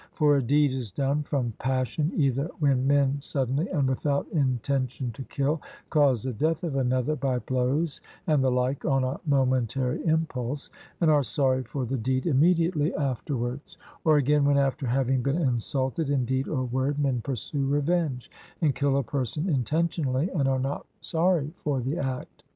For 0.13 0.35
a 0.37 0.41
deed 0.41 0.73
is 0.73 0.89
done 0.89 1.21
from 1.21 1.53
passion 1.59 2.11
either 2.15 2.49
when 2.57 2.87
men 2.87 3.17
suddenly, 3.21 3.69
and 3.69 3.87
without 3.87 4.27
intention 4.29 5.11
to 5.11 5.21
kill, 5.25 5.61
cause 5.91 6.23
the 6.23 6.33
death 6.33 6.63
of 6.63 6.75
another 6.75 7.15
by 7.15 7.37
blows 7.37 8.01
and 8.25 8.43
the 8.43 8.49
like 8.49 8.83
on 8.83 9.03
a 9.03 9.19
momentary 9.27 10.03
impulse, 10.03 10.71
and 11.01 11.11
are 11.11 11.21
sorry 11.21 11.61
for 11.61 11.85
the 11.85 11.99
deed 11.99 12.25
immediately 12.25 12.95
afterwards; 12.95 13.77
or 14.03 14.17
again, 14.17 14.43
when 14.43 14.57
after 14.57 14.87
having 14.87 15.21
been 15.21 15.37
insulted 15.37 16.09
in 16.09 16.25
deed 16.25 16.47
or 16.47 16.63
word, 16.63 16.97
men 16.97 17.21
pursue 17.21 17.67
revenge, 17.67 18.31
and 18.59 18.73
kill 18.73 18.97
a 18.97 19.03
person 19.03 19.47
intentionally, 19.47 20.31
and 20.31 20.47
are 20.47 20.57
not 20.59 20.83
sorry 20.99 21.53
for 21.57 21.79
the 21.79 21.99
act. 21.99 22.41